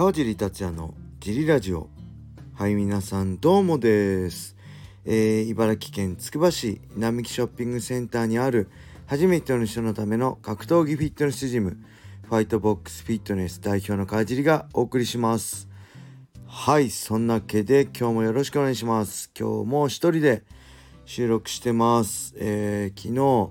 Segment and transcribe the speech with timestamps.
[0.00, 1.90] 川尻達也のジリラジオ。
[2.54, 4.56] はい皆さんどうもです、
[5.04, 8.70] えー茨城県つくば市並木ショッピングセンターにある
[9.06, 11.76] 初めての人のための格闘技フィットネスジム
[12.22, 15.68] ファイトボックスフィットネス代表の川尻がお送りします。
[16.46, 19.30] はいそんなわけで今日もよろしくお願いします。
[19.38, 20.44] 今日も一人で
[21.04, 23.50] 収録してます、えー昨日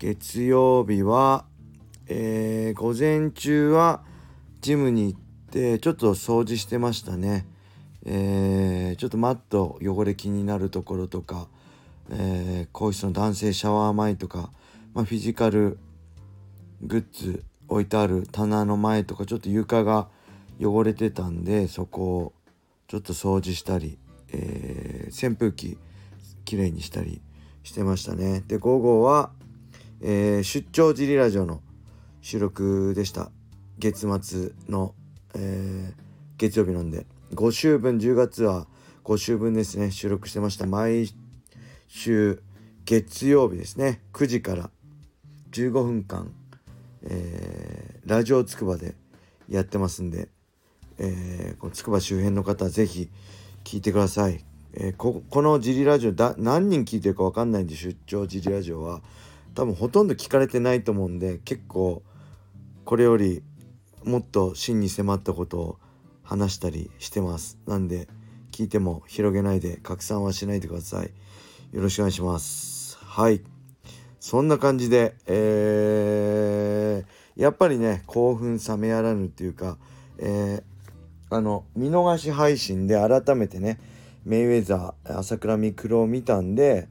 [0.00, 1.44] 月曜日は、
[2.08, 4.02] えー午前中は
[4.60, 5.20] ジムに行っ
[5.54, 7.46] てちょっと掃除してましたね、
[8.04, 11.48] えーちょっとマット汚れ気になるところとか、
[12.10, 14.50] えー、更衣室の男性シャワー前とか、
[14.94, 15.78] まあ、フィジカル
[16.82, 20.08] グッズ置いてある棚の前とかちょっと床が
[20.60, 22.32] 汚れてたんでそこを
[22.88, 23.98] ちょっと掃除したり、
[24.32, 25.78] えー扇風機
[26.44, 27.20] きれいにしたり
[27.62, 28.42] してましたね。
[28.46, 29.30] で午後は、
[30.00, 31.62] えー出張ジリラジオの
[32.22, 33.30] 収録でした。
[33.78, 34.94] 月末の、
[35.36, 36.04] えー
[36.36, 38.66] 月曜日なんで5週分10月は
[39.04, 40.66] 5週分ですね収録してました。
[40.66, 41.08] 毎
[41.86, 42.42] 週
[42.84, 44.70] 月曜日ですね9時から
[45.52, 46.32] 15分間、
[47.04, 48.96] えーラジオつくばで
[49.48, 50.28] やってますんで、
[51.72, 53.08] つくば周辺の方はぜひ
[53.62, 59.00] 聞いてください、えーここのジリラジオだ何人聞いてるか分かんないんで出張ジリラジオは。
[59.54, 62.02] 多分ほとんど聞かれてないと思うんで結構
[62.84, 63.42] これより
[64.04, 65.78] もっと真に迫ったことを
[66.22, 67.58] 話したりしてます。
[67.66, 68.08] なんで
[68.52, 71.10] 聞いても広げないで拡散はしないでください。
[71.72, 72.98] よろしくお願いします。
[72.98, 73.42] はい。
[74.20, 79.76] そんな感じでえーやっぱりね興奮冷めやらぬっていうか、
[80.18, 83.80] えーあの見逃し配信で改めてね
[84.24, 86.88] メイウェザー朝倉未来を見たんで、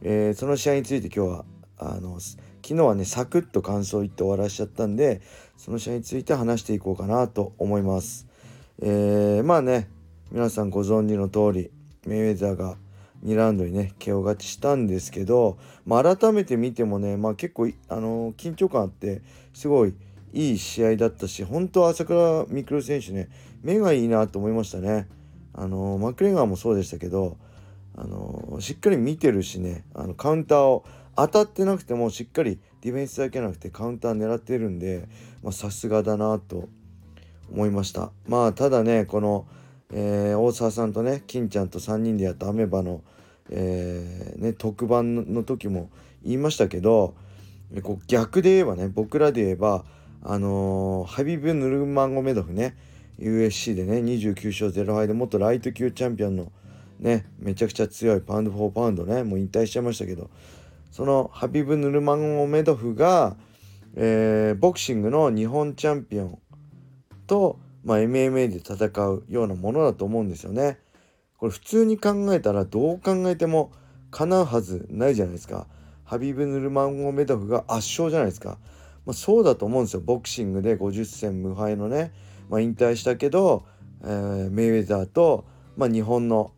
[0.00, 1.44] えーその試合について今日は
[1.78, 5.20] あの昨日はねサクッと感想言って終わらしちゃったんで
[5.56, 8.26] その試合について話していこうかなと思います。
[8.82, 9.88] えーまあね
[10.32, 11.70] 皆さんご存知の通り
[12.06, 12.76] メイウェザーが
[13.24, 19.94] 2ラウンドにね KO 勝ちしたんですけど、まあ、改めて見てもね、まあ、結構あのー緊張感あってすごい
[20.32, 23.28] いい試合だったし本当朝倉未来選手ね
[23.62, 25.08] 目がいいなと思いましたね。
[25.54, 27.36] あのーマクレガーもそうでしたけど、
[27.96, 30.84] あのーしっかり見てるしねあのカウンターを
[31.16, 35.08] 当たってなくてもしっかりディフェンスだけなくてカウンター狙ってるんで
[35.52, 36.68] さすがだなと
[37.52, 38.10] 思いました。
[38.26, 39.46] まあただねこの、
[39.92, 43.02] えー大沢さんとね金ちゃんと3人でやったアメバの、
[43.50, 45.90] えーね、特番の時も
[46.22, 47.14] 言いましたけど
[47.82, 49.84] こう逆で言えばね僕らで言えば
[50.22, 52.76] あのーハビブ・ヌルマンゴメドフね
[53.18, 56.50] USC でね29勝0敗で元ライト級チャンピオンの
[56.98, 60.30] ねめちゃくちゃ強いパウンド・フォー・パウンドねもう引退しちゃいましたけど
[60.94, 63.36] そのハビブ・ヌルマンゴメドフが、
[63.96, 66.38] えーボクシングの日本チャンピオン
[67.26, 70.78] と、まあ、MMA で戦うようなものだと思うんですよね。
[71.36, 73.72] これ普通に考えたらどう考えても
[74.12, 75.66] 叶うはずないじゃないですか。
[76.04, 78.58] ハビブ・ヌルマンゴメドフが圧勝じゃないですか。
[79.04, 80.00] まあ、そうだと思うんですよ。
[80.00, 82.12] ボクシングで50戦無敗のね、
[82.48, 83.64] まあ、引退したけど、
[84.04, 85.44] えーメイウェザーと、
[85.76, 86.52] まあ、日本の、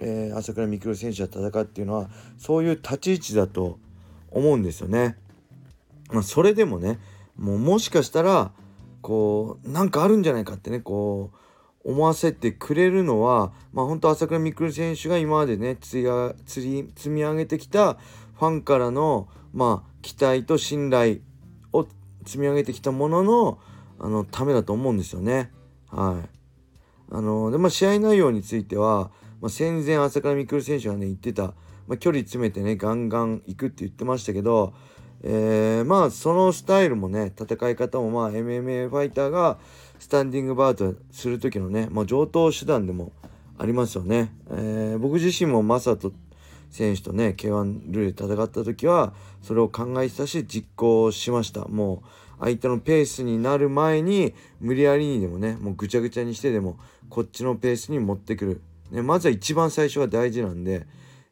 [0.00, 3.78] えー朝倉未来選手が戦うっていうのはそういう立ち位置だと
[4.30, 5.16] 思うんですよね。
[6.10, 6.98] まあ、それでもね
[7.36, 8.52] もうもしかしたら
[9.02, 11.30] こうなんかあるんじゃないかってねこ
[11.84, 21.18] う思わせてくれるのはまあ本当朝倉未来選手が今までね積や積り積み上げてきたファンからのまあ期待と信頼
[21.72, 21.86] を
[22.24, 23.58] 積み上げてきたものの
[23.98, 25.50] あのためだと思うんですよね。
[25.88, 26.28] はい。
[27.12, 29.10] あのでまあ試合内容については、
[29.40, 31.54] まあ、戦前朝倉未来選手がね言ってた、
[31.86, 34.74] まあ、距離詰めてねガンガン行くって言ってましたけど、
[35.22, 39.58] えーまあそのスタイルもね戦い方もまあ MMA ファイターが
[39.98, 43.12] スタンディングバートする時のね、まあ、上等手段でも
[43.58, 44.32] ありますよね。
[44.50, 46.12] えー僕自身もマサト
[46.70, 49.12] 選手とね K1 ルールで戦った時は
[49.42, 52.08] それを考えてたし実行しましたもう
[52.40, 56.78] 相手のペースになる前に無理やりにでもねもうぐちゃぐちゃにしてでも
[57.10, 58.60] こっちのペースに持ってくる、
[58.90, 60.86] ね、まずは一番最初が大事なんで、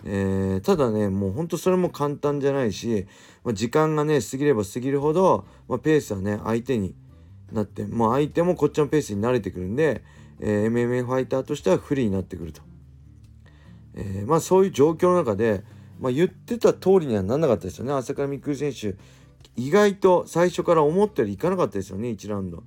[0.04, 3.06] えーただねもうほんとそれも簡単じゃないし、
[3.44, 6.94] まあ、時間がね過ぎれば過ぎるほど、まあ、ペースはね相手に
[7.52, 10.02] なってもう相手もこっちのペースに慣れてくるんで、
[10.40, 12.62] えー MMA ファイターとしては不利になってくると。
[13.94, 15.64] えーまあそういう状況の中で、
[15.98, 18.96] まあ、言ってた通りにはなんなかったですよね朝倉未来選手
[19.56, 22.62] 意外と最初から思ったよりいかなかったですよね1ラウンド、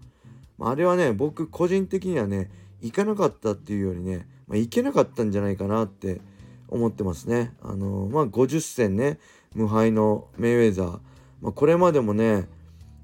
[0.57, 2.51] まあ、あれはね僕個人的にはね
[2.81, 6.19] いかなかったっていうよりね、まあ、いけなかったんじゃないかなって
[6.67, 9.17] 思ってますねあのーまあ50戦ね
[9.55, 10.99] 無敗のメイウェザー、
[11.41, 12.49] まあ、これまでもね、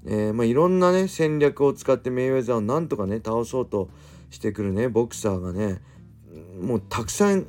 [0.04, 3.88] えー、まあ、いろんなね戦略を使ってメイウェザーをなんとかね倒そうと
[4.28, 5.80] してくるねボクサーがね
[6.60, 7.46] もうたくさん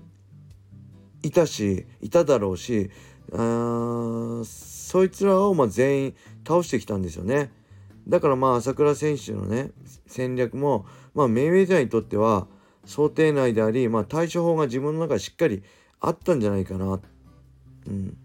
[1.21, 2.89] いたしいただろうし
[3.33, 6.15] あそいつらをま全員
[6.47, 7.51] 倒してきたんですよね。
[8.07, 9.71] だからまあ朝倉選手のね
[10.07, 12.47] 戦略も、まあ、メイウェザーにとっては
[12.89, 15.61] 想定内であり、まあ、対処法が自分の中でしっかり
[15.99, 16.99] あったんじゃないかな、
[17.85, 18.17] うん、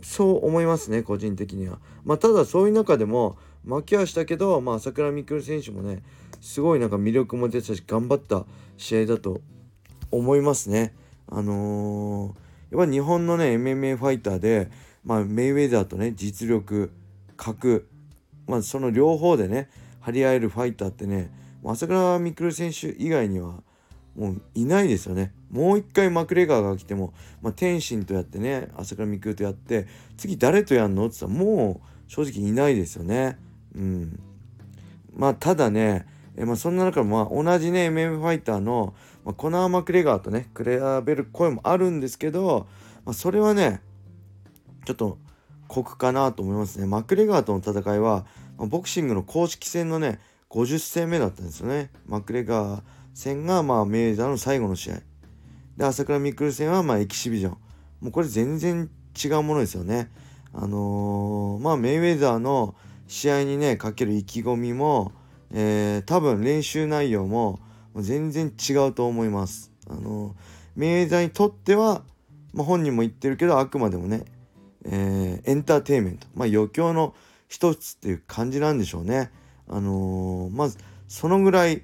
[0.00, 1.80] そう思いますね個人的には。
[2.04, 3.36] まあ、ただそういう中でも
[3.66, 6.04] 負けはしたけど、まあ、朝倉未来選手もね
[6.40, 8.44] すごいなんか魅力も出てたし頑張った
[8.76, 9.40] 試合だと
[10.12, 10.94] 思いますね。
[11.26, 14.70] あのー、やっぱ日本のね MMA ファイターで、
[15.04, 16.92] まあ、メイウェザーとね実力
[17.36, 17.88] 格、
[18.46, 19.68] まあ、その両方でね
[19.98, 23.62] 張り合えるファイターってね朝倉未来選手以外には
[24.16, 25.32] もういないですよね。
[25.50, 29.86] もう一回マクレガーが来ても、まあ、天心とやってね朝倉未来とやって
[30.16, 33.38] 次誰とやんのって言ったらもう正直いないですよね。
[33.74, 34.20] うん、
[35.14, 36.06] まあただね
[36.36, 38.94] えまあ、そんな中まあ同じね MM ファイターの、
[39.24, 42.66] まあ、コナー・マクレガーとね比べる声もあるんですけど、
[43.04, 43.82] まあ、それはね
[44.86, 45.18] ちょっと
[45.68, 46.86] 酷かなと思いますね。
[46.86, 48.24] マクレガーとの戦いは、
[48.56, 50.20] まあ、ボクシングの公式戦のね
[50.52, 51.90] 50戦目だったんですよね。
[52.06, 52.82] マクレガー
[53.14, 55.00] 戦がまあメーザーの最後の試合。
[55.76, 57.52] で朝倉未来戦はまあエキシビジョン。
[58.00, 58.90] もうこれ全然
[59.22, 60.10] 違うものですよね。
[60.52, 62.74] あのー、まあメイウェザーの
[63.08, 65.12] 試合にねかける意気込みも
[65.52, 67.60] えー、多分練習内容も
[67.94, 69.70] 全然違うと思います。
[69.88, 70.34] あの
[70.74, 72.02] メイウェザーにとっては、
[72.54, 74.24] まあ、本人も言ってるけどあくまでもね、
[74.86, 77.14] えー、エンターテインメント、まあ、余興の
[77.48, 79.30] 一つっていう感じなんでしょうね。
[79.68, 80.78] あのー、まず
[81.08, 81.82] そのぐらい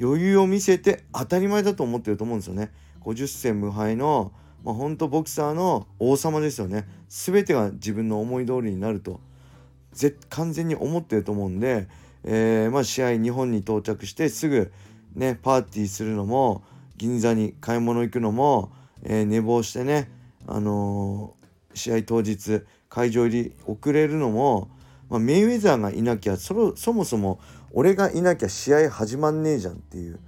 [0.00, 2.70] 余裕を見せて当たり前だと思ってると思うんですよね。
[3.02, 4.32] 50戦無敗の、
[4.64, 6.86] まあ、本当ボクサーの王様ですよね。
[7.08, 9.20] 全てが自分の思い通りになると
[10.28, 11.88] 完全に思ってると思うんで、
[12.24, 14.72] えー、まあ、試合日本に到着してすぐ
[15.14, 16.62] ねパーティーするのも
[16.96, 18.70] 銀座に買い物行くのも、
[19.02, 20.10] えー、寝坊してね、
[20.46, 24.68] あのー、試合当日会場入り遅れるのも、
[25.08, 27.40] まあ、メイウェザーがいなきゃそもそも
[27.72, 30.20] 俺がいなきゃ試合始まんねえじゃんっていう、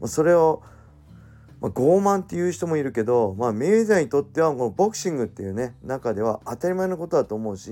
[0.00, 0.62] まあ、それを、
[1.60, 7.70] まあ、傲慢っていう人もいるけど、まあ、メイウェザーにとってはこのボクシングっていうね中では当たり前のことだと思うし、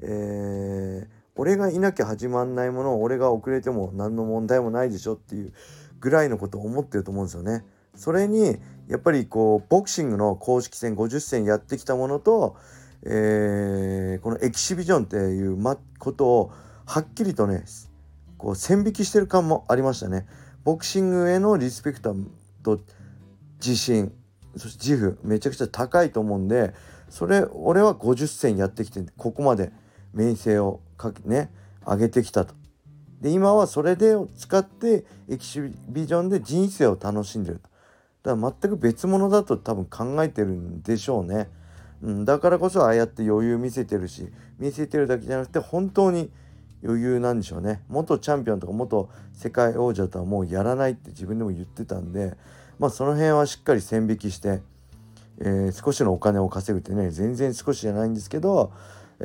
[0.00, 5.52] えー俺がいなきゃ始まんないものを俺が遅れても何の問題もないでしょっていう
[6.00, 7.64] ぐらいのことを思ってると思うんですよね。
[7.94, 8.58] それに
[8.88, 12.56] やっぱりこうボクシングの公式戦50戦やってきたものと、
[13.04, 15.56] えー、このエキシビジョンっていう、
[15.98, 16.52] ことを
[16.86, 17.64] はっきりとね
[18.38, 20.26] こう線引きしてる感もありましたね。
[20.64, 22.14] ボクシングへのリスペクト
[22.62, 22.80] と
[23.58, 24.12] 自信
[24.56, 26.74] そして自負めちゃくちゃ高いと思うんで
[27.08, 29.72] それ俺は50戦やってきてここまで
[30.12, 31.50] 名声をかけね
[31.86, 32.54] 上げてきたと。
[33.20, 37.68] で今はそれでを使ってエキシビジョンで人生を楽しんでると。
[38.22, 41.48] だから全く別物だと多分考えてるんでしょうね。
[42.02, 44.28] うん、だからこそああやって余裕見せてるし
[44.58, 46.30] 見せてるだけじゃなくて本当に
[46.84, 52.34] 余裕なんでしょうね元チャンピオンとか元世界王者とはもうやらないって自分でも言ってたんで
[52.78, 54.60] まあその辺はしっかり線引きして、
[55.40, 58.72] えー、少しのお金を稼ぐってね全然少しじゃないんですけど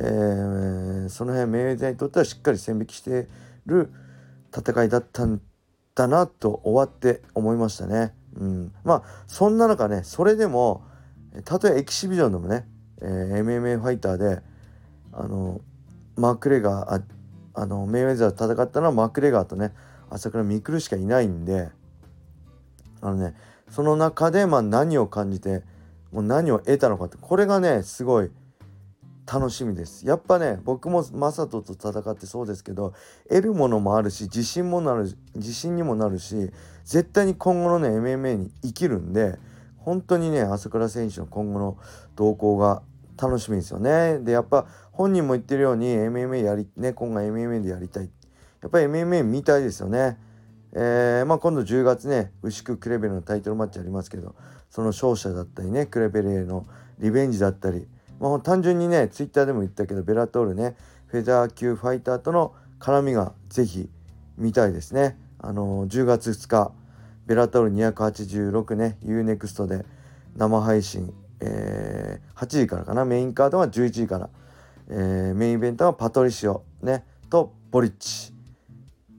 [0.00, 3.26] ー、その辺メイウェザーにとってはしっかり線引きして
[3.66, 3.92] る
[4.56, 5.40] 戦いだったん
[5.96, 8.14] だなと終わって思いましたね。
[8.36, 10.82] うん、まあそんな中ねそれでも
[11.44, 12.66] たとえエキシビジョンでもね、
[13.00, 14.42] えー、MMA ファイターで
[15.12, 15.60] あの
[16.16, 17.02] マークレガーあ
[17.54, 19.72] あのメイウェザー戦ったのはマークレガーとね
[20.10, 21.70] 朝倉未来しかいないんで
[23.00, 23.34] あのね
[23.68, 25.62] その中でまあ何を感じて
[26.12, 28.30] もう何を得たのかってこれがねすごい
[29.30, 30.06] 楽しみです。
[30.06, 32.94] やっぱね僕もマサトと戦ってそうですけど
[33.28, 36.50] 得るものもあるし自信もなる自信にもなるし
[36.84, 39.38] 絶対に今後のね MMA に生きるんで
[39.78, 41.78] 本当にね朝倉選手の今後の
[42.16, 42.82] 動向が
[43.20, 44.18] 楽しみですよね。
[44.20, 48.10] でやっぱ本人も言ってるように MMA やりね今後 MMA でやりたい。
[48.60, 50.18] やっぱり MMA 見たいですよね。
[50.72, 54.34] えー、まあ今度10月ね牛久クレベルのタイトルマッチありますけど
[54.68, 56.66] その勝者だったりねクレベルへの
[56.98, 57.88] リベンジだったり
[58.20, 63.88] まあ、単純にねツイッターでも言ったけどベラトールねフェザー級ファイターとの絡みがぜひ
[64.36, 65.18] 見たいですね。
[65.40, 66.72] あのー、10月2日
[67.28, 69.84] ベラトール286ね UNEXT で
[70.34, 74.30] 生配信、えー、8時からかなメインカードは11時から、
[74.88, 78.32] えー、メインイベントはパトリシオねとボリッチ。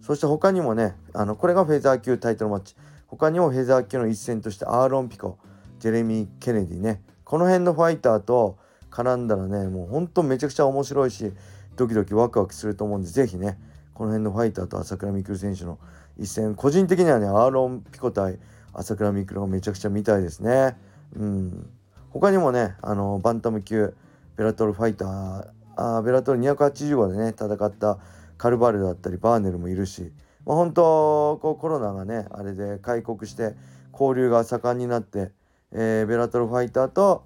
[0.01, 2.75] そして他にもねあのこれがフェザー級タイトルマッチ。
[3.05, 5.37] 他にもフェザー級の一戦としてアーロン・ピコ
[5.77, 7.03] ジェレミー・ケネディね。
[7.23, 8.57] この辺のファイターと
[8.89, 11.31] 絡んだらねもうほんとめちゃくちゃ面白いし
[11.75, 13.59] ドキドキワクワクすると思うんで是非ね
[13.99, 15.77] この辺のファイターと朝倉未来選手の
[16.17, 18.39] 一戦個人的にはねアーロン・ピコ対
[18.71, 20.77] 朝倉未来がめちゃくちゃ見たいですね。
[21.17, 21.69] うん
[22.11, 23.93] 他にもねあのバンタム級
[24.37, 27.99] ベラトルファイターあベラトル285でね戦った
[28.37, 30.13] カルバルだったりバーネルもいるし、
[30.45, 33.53] まあ、本当こうコロナがねあれで開国して
[33.91, 35.33] 交流が盛んになって、
[35.73, 37.25] えー、ベラトルファイターと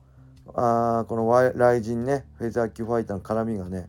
[0.56, 3.88] あこのライジンねフェザー級ファイターの絡みがね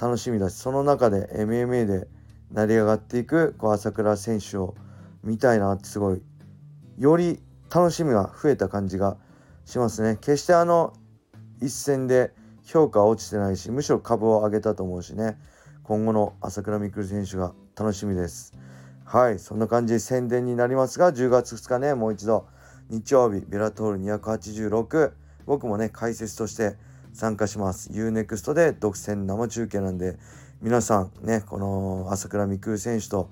[0.00, 2.08] 楽しみだしその中で MMA で
[2.52, 4.74] 成り上がっていくこう朝倉選手を
[5.22, 6.22] 見たいなってすごい
[6.98, 7.40] より
[7.74, 9.16] 楽しみが増えた感じが
[9.66, 10.16] しますね。
[10.16, 10.94] 決してあの
[11.60, 12.32] 一戦で
[12.64, 15.38] 評価は落ちてないしむしろ株を上げたと思うしね。
[15.82, 18.54] 今後の朝倉未来選手が楽しみです。
[19.04, 22.46] はいそんな感じで宣伝になりますが10月2日ねもう一度
[22.90, 25.12] 日曜日ベラトール286
[25.46, 26.76] 僕もね解説として
[27.18, 27.90] 参加します。
[27.90, 30.16] UNEXT で独占生中継なんで
[30.62, 33.28] 皆さんねこの朝倉未来選手と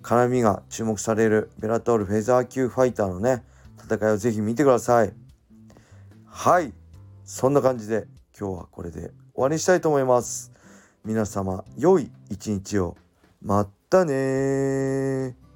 [0.00, 3.42] 絡みが注目されるベラトールフェザー級ファイターのね
[3.84, 5.12] 戦いをぜひ見てください。
[6.24, 6.72] はい。
[7.24, 8.06] そんな感じで
[8.38, 10.52] 今日はこれで終わりにしたいと思います。
[11.04, 12.96] 皆様良い一日を。
[13.42, 15.49] またね